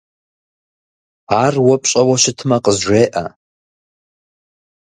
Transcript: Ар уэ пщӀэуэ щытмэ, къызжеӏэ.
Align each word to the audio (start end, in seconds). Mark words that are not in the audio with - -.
Ар 1.43 1.55
уэ 1.65 1.75
пщӀэуэ 1.81 2.15
щытмэ, 2.21 2.57
къызжеӏэ. 2.63 3.25